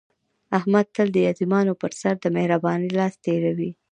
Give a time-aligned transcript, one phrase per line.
[0.57, 3.71] احمد تل د یتیمانو په سر د مهر بانۍ لاس تېروي.